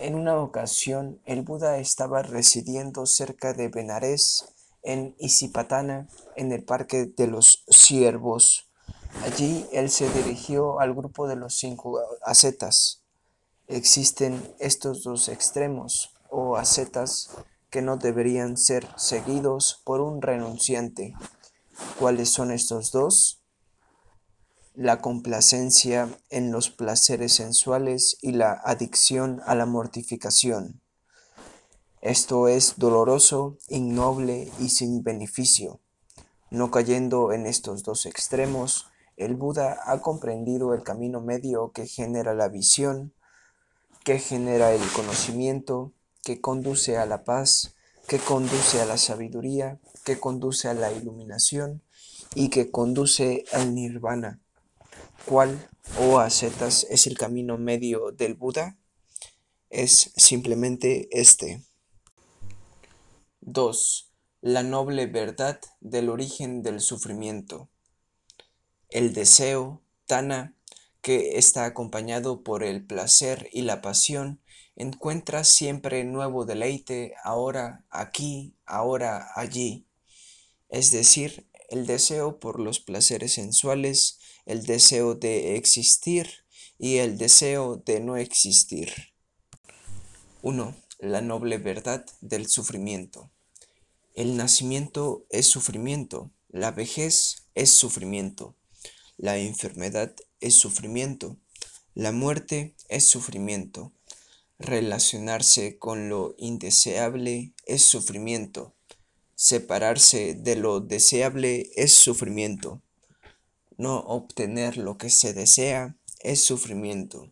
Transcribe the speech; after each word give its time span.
En 0.00 0.14
una 0.14 0.40
ocasión, 0.40 1.20
el 1.24 1.42
Buda 1.42 1.78
estaba 1.78 2.22
residiendo 2.22 3.04
cerca 3.04 3.52
de 3.52 3.68
Benares, 3.68 4.44
en 4.84 5.16
Isipatana, 5.18 6.06
en 6.36 6.52
el 6.52 6.62
Parque 6.62 7.06
de 7.06 7.26
los 7.26 7.64
Ciervos. 7.68 8.68
Allí 9.24 9.66
él 9.72 9.90
se 9.90 10.08
dirigió 10.10 10.78
al 10.78 10.94
grupo 10.94 11.26
de 11.26 11.34
los 11.34 11.58
cinco 11.58 12.00
ascetas. 12.22 13.02
Existen 13.66 14.40
estos 14.60 15.02
dos 15.02 15.28
extremos, 15.28 16.14
o 16.30 16.56
ascetas, 16.56 17.30
que 17.68 17.82
no 17.82 17.96
deberían 17.96 18.56
ser 18.56 18.86
seguidos 18.96 19.82
por 19.84 20.00
un 20.00 20.22
renunciante. 20.22 21.14
¿Cuáles 21.98 22.30
son 22.30 22.52
estos 22.52 22.92
dos? 22.92 23.37
La 24.78 25.00
complacencia 25.00 26.08
en 26.30 26.52
los 26.52 26.70
placeres 26.70 27.32
sensuales 27.32 28.16
y 28.22 28.30
la 28.30 28.52
adicción 28.52 29.42
a 29.44 29.56
la 29.56 29.66
mortificación. 29.66 30.80
Esto 32.00 32.46
es 32.46 32.74
doloroso, 32.76 33.58
innoble 33.66 34.52
y 34.60 34.68
sin 34.68 35.02
beneficio. 35.02 35.80
No 36.52 36.70
cayendo 36.70 37.32
en 37.32 37.46
estos 37.46 37.82
dos 37.82 38.06
extremos, 38.06 38.86
el 39.16 39.34
Buda 39.34 39.80
ha 39.84 40.00
comprendido 40.00 40.72
el 40.74 40.84
camino 40.84 41.20
medio 41.20 41.72
que 41.72 41.88
genera 41.88 42.32
la 42.34 42.46
visión, 42.46 43.12
que 44.04 44.20
genera 44.20 44.72
el 44.72 44.92
conocimiento, 44.92 45.92
que 46.22 46.40
conduce 46.40 46.98
a 46.98 47.04
la 47.04 47.24
paz, 47.24 47.74
que 48.06 48.20
conduce 48.20 48.80
a 48.80 48.86
la 48.86 48.96
sabiduría, 48.96 49.80
que 50.04 50.20
conduce 50.20 50.68
a 50.68 50.74
la 50.74 50.92
iluminación 50.92 51.82
y 52.36 52.48
que 52.48 52.70
conduce 52.70 53.44
al 53.52 53.74
nirvana. 53.74 54.40
¿Cuál 55.24 55.68
o 56.00 56.18
ascetas 56.18 56.86
es 56.90 57.06
el 57.06 57.18
camino 57.18 57.58
medio 57.58 58.12
del 58.12 58.34
Buda? 58.34 58.78
Es 59.70 60.12
simplemente 60.16 61.08
este. 61.10 61.62
2. 63.40 64.10
La 64.40 64.62
noble 64.62 65.06
verdad 65.06 65.60
del 65.80 66.08
origen 66.08 66.62
del 66.62 66.80
sufrimiento. 66.80 67.68
El 68.88 69.12
deseo, 69.12 69.82
Tana, 70.06 70.54
que 71.02 71.38
está 71.38 71.66
acompañado 71.66 72.42
por 72.42 72.62
el 72.62 72.86
placer 72.86 73.48
y 73.52 73.62
la 73.62 73.82
pasión, 73.82 74.40
encuentra 74.76 75.44
siempre 75.44 76.04
nuevo 76.04 76.44
deleite, 76.44 77.14
ahora 77.24 77.84
aquí, 77.90 78.54
ahora 78.64 79.30
allí. 79.34 79.86
Es 80.68 80.90
decir, 80.90 81.48
el 81.68 81.86
deseo 81.86 82.40
por 82.40 82.60
los 82.60 82.80
placeres 82.80 83.34
sensuales, 83.34 84.18
el 84.46 84.64
deseo 84.64 85.14
de 85.14 85.56
existir 85.56 86.28
y 86.78 86.96
el 86.96 87.18
deseo 87.18 87.76
de 87.76 88.00
no 88.00 88.16
existir. 88.16 88.92
1. 90.42 90.74
La 90.98 91.20
noble 91.20 91.58
verdad 91.58 92.06
del 92.20 92.48
sufrimiento. 92.48 93.30
El 94.14 94.36
nacimiento 94.36 95.26
es 95.30 95.46
sufrimiento, 95.46 96.32
la 96.48 96.70
vejez 96.70 97.44
es 97.54 97.70
sufrimiento, 97.70 98.56
la 99.16 99.36
enfermedad 99.36 100.14
es 100.40 100.54
sufrimiento, 100.54 101.36
la 101.94 102.12
muerte 102.12 102.74
es 102.88 103.08
sufrimiento, 103.08 103.92
relacionarse 104.58 105.78
con 105.78 106.08
lo 106.08 106.34
indeseable 106.38 107.52
es 107.66 107.82
sufrimiento, 107.84 108.74
Separarse 109.40 110.34
de 110.34 110.56
lo 110.56 110.80
deseable 110.80 111.70
es 111.76 111.92
sufrimiento. 111.92 112.82
No 113.76 114.00
obtener 114.00 114.76
lo 114.76 114.98
que 114.98 115.10
se 115.10 115.32
desea 115.32 115.96
es 116.18 116.42
sufrimiento. 116.42 117.30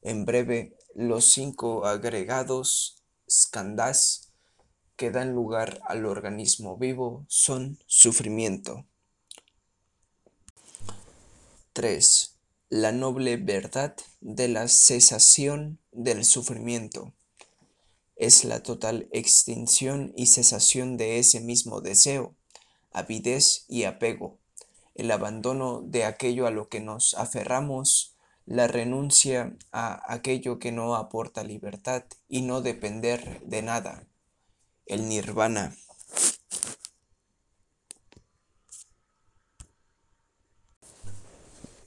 En 0.00 0.26
breve, 0.26 0.76
los 0.94 1.24
cinco 1.24 1.86
agregados 1.86 3.02
skandhas 3.28 4.30
que 4.94 5.10
dan 5.10 5.32
lugar 5.32 5.80
al 5.88 6.06
organismo 6.06 6.76
vivo 6.76 7.26
son 7.26 7.82
sufrimiento. 7.86 8.86
3. 11.72 12.36
La 12.68 12.92
noble 12.92 13.38
verdad 13.38 13.96
de 14.20 14.46
la 14.46 14.68
cesación 14.68 15.80
del 15.90 16.24
sufrimiento 16.24 17.12
es 18.16 18.44
la 18.44 18.62
total 18.62 19.08
extinción 19.12 20.12
y 20.16 20.26
cesación 20.26 20.96
de 20.96 21.18
ese 21.18 21.40
mismo 21.40 21.80
deseo, 21.80 22.34
avidez 22.92 23.64
y 23.68 23.84
apego, 23.84 24.38
el 24.94 25.10
abandono 25.10 25.82
de 25.82 26.04
aquello 26.04 26.46
a 26.46 26.50
lo 26.50 26.68
que 26.68 26.80
nos 26.80 27.14
aferramos, 27.14 28.14
la 28.46 28.66
renuncia 28.66 29.56
a 29.72 30.12
aquello 30.12 30.58
que 30.58 30.70
no 30.70 30.94
aporta 30.94 31.42
libertad 31.42 32.04
y 32.28 32.42
no 32.42 32.60
depender 32.60 33.40
de 33.42 33.62
nada, 33.62 34.06
el 34.86 35.08
nirvana. 35.08 35.76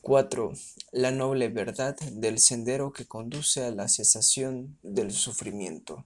Cuatro, 0.02 0.54
La 0.92 1.12
noble 1.12 1.50
verdad 1.50 1.98
del 2.00 2.40
sendero 2.40 2.94
que 2.94 3.06
conduce 3.06 3.66
a 3.66 3.72
la 3.72 3.90
cesación 3.90 4.78
del 4.82 5.12
sufrimiento 5.12 6.06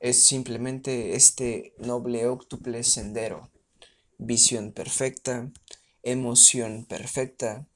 es 0.00 0.26
simplemente 0.26 1.14
este 1.14 1.74
noble 1.78 2.26
óctuple 2.26 2.82
sendero. 2.82 3.50
Visión 4.16 4.72
perfecta, 4.72 5.50
emoción 6.02 6.86
perfecta, 6.86 7.66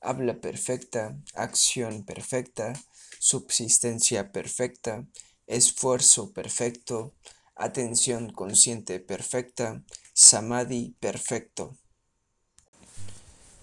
habla 0.00 0.40
perfecta, 0.40 1.18
acción 1.34 2.04
perfecta, 2.04 2.74
subsistencia 3.18 4.30
perfecta, 4.30 5.06
esfuerzo 5.46 6.32
perfecto, 6.32 7.14
atención 7.54 8.30
consciente 8.30 9.00
perfecta, 9.00 9.82
samadhi 10.12 10.96
perfecto. 11.00 11.76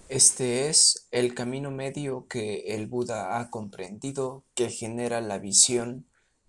Este 0.09 0.69
es 0.69 1.07
el 1.11 1.35
camino 1.35 1.69
medio 1.69 2.27
que 2.27 2.75
el 2.75 2.87
Buda 2.87 3.39
ha 3.39 3.49
comprendido 3.49 4.43
que 4.55 4.69
genera 4.69 5.21
la 5.21 5.37
visión 5.37 6.07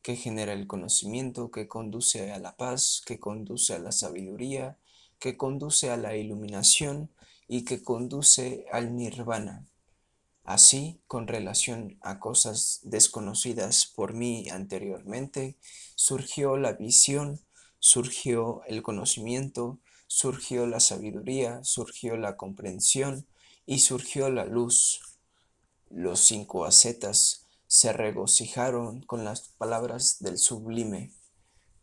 que 0.08 0.16
genera 0.16 0.54
el 0.54 0.66
conocimiento, 0.66 1.50
que 1.50 1.68
conduce 1.68 2.32
a 2.32 2.38
la 2.38 2.56
paz, 2.56 3.02
que 3.04 3.20
conduce 3.20 3.74
a 3.74 3.78
la 3.78 3.92
sabiduría, 3.92 4.78
que 5.18 5.36
conduce 5.36 5.90
a 5.90 5.98
la 5.98 6.16
iluminación 6.16 7.10
y 7.46 7.66
que 7.66 7.82
conduce 7.82 8.64
al 8.72 8.96
nirvana. 8.96 9.66
Así, 10.44 11.02
con 11.08 11.28
relación 11.28 11.98
a 12.00 12.20
cosas 12.20 12.80
desconocidas 12.84 13.84
por 13.84 14.14
mí 14.14 14.48
anteriormente, 14.48 15.58
surgió 15.94 16.56
la 16.56 16.72
visión, 16.72 17.38
surgió 17.78 18.62
el 18.66 18.82
conocimiento, 18.82 19.78
surgió 20.06 20.66
la 20.66 20.80
sabiduría, 20.80 21.62
surgió 21.64 22.16
la 22.16 22.38
comprensión 22.38 23.26
y 23.66 23.80
surgió 23.80 24.30
la 24.30 24.46
luz. 24.46 25.02
Los 25.90 26.20
cinco 26.20 26.64
ascetas 26.64 27.44
se 27.68 27.92
regocijaron 27.92 29.02
con 29.02 29.24
las 29.24 29.50
palabras 29.58 30.16
del 30.20 30.38
sublime. 30.38 31.12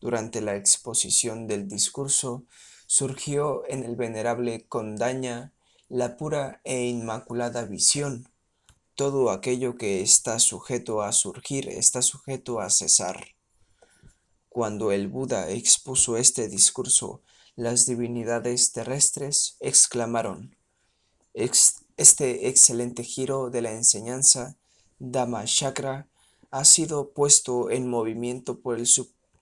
Durante 0.01 0.41
la 0.41 0.56
exposición 0.56 1.47
del 1.47 1.68
discurso 1.68 2.44
surgió 2.88 3.63
en 3.68 3.84
el 3.84 3.96
venerable 3.96 4.66
Condaña 4.68 5.53
la 5.88 6.18
pura 6.18 6.59
e 6.63 6.85
inmaculada 6.85 7.66
visión. 7.66 8.28
Todo 8.96 9.29
aquello 9.29 9.78
que 9.78 10.01
está 10.01 10.40
sujeto 10.40 11.03
a 11.03 11.12
surgir 11.12 11.69
está 11.69 12.02
sujeto 12.02 12.59
a 12.59 12.69
cesar. 12.72 13.35
Cuando 14.50 14.91
el 14.91 15.07
Buda 15.07 15.50
expuso 15.52 16.17
este 16.17 16.47
discurso, 16.47 17.22
las 17.56 17.85
divinidades 17.85 18.72
terrestres 18.72 19.57
exclamaron, 19.59 20.56
Este 21.34 22.47
excelente 22.47 23.03
giro 23.03 23.50
de 23.50 23.62
la 23.62 23.72
enseñanza 23.72 24.57
Dhamma 25.00 25.45
Chakra 25.45 26.07
ha 26.51 26.63
sido 26.63 27.09
puesto 27.11 27.69
en 27.69 27.90
movimiento 27.90 28.59
por 28.59 28.79
el, 28.79 28.87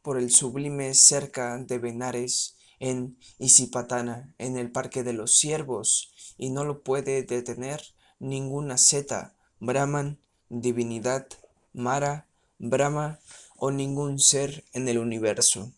por 0.01 0.17
el 0.17 0.31
sublime 0.31 0.93
cerca 0.95 1.57
de 1.57 1.77
Benares 1.77 2.55
en 2.79 3.17
Isipatana, 3.37 4.33
en 4.39 4.57
el 4.57 4.71
Parque 4.71 5.03
de 5.03 5.13
los 5.13 5.35
Ciervos, 5.37 6.11
y 6.37 6.49
no 6.49 6.63
lo 6.65 6.81
puede 6.81 7.23
detener 7.23 7.81
ninguna 8.19 8.77
zeta, 8.77 9.35
Brahman, 9.59 10.19
divinidad, 10.49 11.27
Mara, 11.71 12.27
Brahma 12.57 13.19
o 13.57 13.71
ningún 13.71 14.19
ser 14.19 14.65
en 14.73 14.87
el 14.89 14.97
universo. 14.97 15.71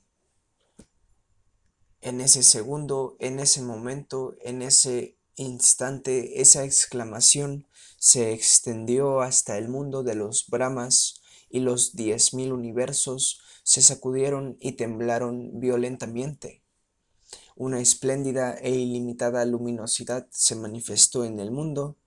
En 2.02 2.22
ese 2.22 2.44
segundo, 2.44 3.16
en 3.20 3.40
ese 3.40 3.62
momento, 3.62 4.36
en 4.42 4.62
ese 4.62 5.16
instante, 5.36 6.42
esa 6.42 6.64
exclamación 6.64 7.68
se 7.98 8.34
extendió 8.34 9.22
hasta 9.22 9.58
el 9.58 9.70
mundo 9.70 10.04
de 10.04 10.16
los 10.16 10.48
Brahmas 10.48 11.22
y 11.50 11.60
los 11.60 11.96
diez 11.96 12.34
mil 12.34 12.54
universos 12.54 13.42
se 13.64 13.82
sacudieron 13.82 14.58
y 14.60 14.74
temblaron 14.74 15.60
violentamente. 15.60 16.62
Una 17.56 17.80
espléndida 17.80 18.54
e 18.56 18.72
ilimitada 18.72 19.46
luminosidad 19.46 20.28
se 20.32 20.56
manifestó 20.56 21.24
en 21.24 21.40
el 21.40 21.52
mundo. 21.52 21.98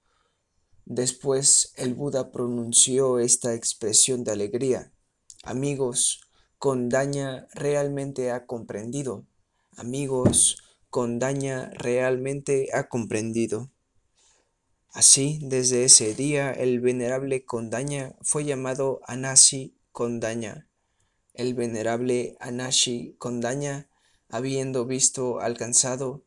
Después 0.85 1.73
el 1.77 1.95
Buda 1.95 2.31
pronunció 2.31 3.19
esta 3.19 3.55
expresión 3.55 4.25
de 4.25 4.33
alegría. 4.33 4.93
Amigos, 5.43 6.21
Condaña 6.59 7.49
realmente 7.55 8.31
ha 8.31 8.47
comprendido. 8.47 9.25
Amigos, 9.77 10.63
Condaña 10.91 11.71
realmente 11.75 12.69
ha 12.73 12.89
comprendido. 12.89 13.71
Así, 14.91 15.39
desde 15.43 15.85
ese 15.85 16.15
día, 16.15 16.51
el 16.51 16.81
venerable 16.81 17.45
Condaña 17.45 18.17
fue 18.23 18.45
llamado 18.45 19.01
Anasi 19.07 19.77
Condaña. 19.93 20.67
El 21.35 21.55
venerable 21.55 22.37
Anashi 22.41 23.15
Condaña, 23.19 23.89
habiendo 24.29 24.87
visto, 24.87 25.41
alcanzado, 25.41 26.25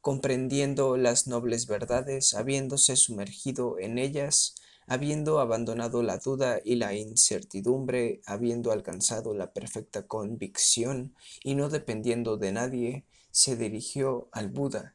comprendiendo 0.00 0.96
las 0.96 1.26
nobles 1.26 1.66
verdades, 1.66 2.34
habiéndose 2.34 2.96
sumergido 2.96 3.78
en 3.78 3.98
ellas, 3.98 4.54
habiendo 4.86 5.40
abandonado 5.40 6.02
la 6.02 6.18
duda 6.18 6.60
y 6.64 6.76
la 6.76 6.94
incertidumbre, 6.94 8.20
habiendo 8.24 8.70
alcanzado 8.70 9.34
la 9.34 9.52
perfecta 9.52 10.06
convicción 10.06 11.14
y 11.42 11.56
no 11.56 11.68
dependiendo 11.68 12.36
de 12.36 12.52
nadie, 12.52 13.04
se 13.36 13.54
dirigió 13.54 14.30
al 14.32 14.48
Buda. 14.48 14.94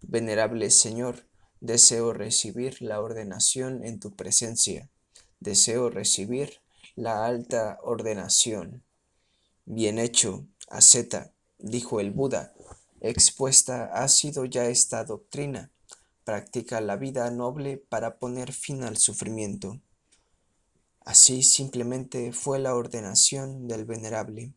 Venerable 0.00 0.70
Señor, 0.70 1.26
deseo 1.60 2.14
recibir 2.14 2.80
la 2.80 3.02
ordenación 3.02 3.84
en 3.84 4.00
tu 4.00 4.16
presencia. 4.16 4.88
Deseo 5.40 5.90
recibir 5.90 6.62
la 6.94 7.26
alta 7.26 7.78
ordenación. 7.82 8.82
Bien 9.66 9.98
hecho, 9.98 10.46
asceta, 10.70 11.34
dijo 11.58 12.00
el 12.00 12.12
Buda, 12.12 12.54
expuesta 13.02 13.90
ha 13.92 14.08
sido 14.08 14.46
ya 14.46 14.64
esta 14.64 15.04
doctrina 15.04 15.70
practica 16.24 16.80
la 16.80 16.96
vida 16.96 17.30
noble 17.30 17.76
para 17.76 18.18
poner 18.18 18.54
fin 18.54 18.84
al 18.84 18.96
sufrimiento. 18.96 19.78
Así 21.04 21.42
simplemente 21.42 22.32
fue 22.32 22.58
la 22.58 22.74
ordenación 22.74 23.68
del 23.68 23.84
venerable. 23.84 24.54